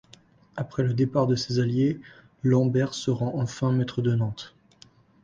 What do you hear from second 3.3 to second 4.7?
enfin maître de Nantes.